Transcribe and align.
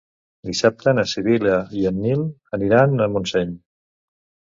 Dissabte 0.51 0.93
na 0.99 1.03
Sibil·la 1.11 1.57
i 1.81 1.85
en 1.89 1.99
Nil 2.05 2.23
aniran 2.59 3.05
a 3.07 3.09
Montseny. 3.17 3.53